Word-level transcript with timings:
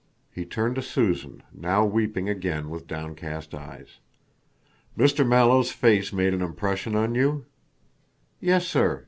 He 0.31 0.45
turned 0.45 0.73
to 0.77 0.81
Susan, 0.81 1.43
now 1.53 1.85
weeping 1.85 2.27
again 2.27 2.71
with 2.71 2.87
downcast 2.87 3.53
eyes. 3.53 3.99
"Mr. 4.97 5.23
Mallow's 5.23 5.69
face 5.71 6.11
made 6.11 6.33
an 6.33 6.41
impression 6.41 6.95
on 6.95 7.13
you?" 7.13 7.45
"Yes, 8.39 8.67
sir. 8.67 8.99